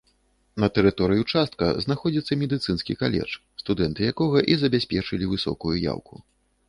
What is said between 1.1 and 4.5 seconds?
ўчастка знаходзіцца медыцынскі каледж, студэнты якога